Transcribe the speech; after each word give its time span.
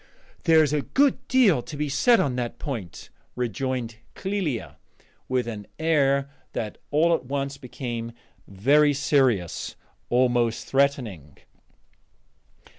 "There 0.45 0.63
is 0.63 0.73
a 0.73 0.81
good 0.81 1.27
deal 1.27 1.61
to 1.61 1.77
be 1.77 1.87
said 1.87 2.19
on 2.19 2.35
that 2.35 2.57
point," 2.57 3.11
rejoined 3.35 3.97
Clélia, 4.15 4.77
with 5.29 5.47
an 5.47 5.67
air 5.77 6.27
that 6.53 6.79
all 6.89 7.13
at 7.13 7.25
once 7.25 7.57
became 7.59 8.11
very 8.47 8.93
serious, 8.95 9.75
almost 10.09 10.65
threatening. 10.65 11.37